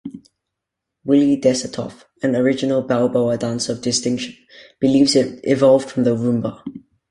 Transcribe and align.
Willie 1.05 1.39
Desatof, 1.39 2.05
an 2.23 2.35
original 2.35 2.81
Balboa 2.81 3.37
dancer 3.37 3.73
of 3.73 3.83
distinction, 3.83 4.35
believes 4.79 5.15
it 5.15 5.39
evolved 5.43 5.91
from 5.91 6.05
the 6.05 6.15
Rhumba. 6.15 6.59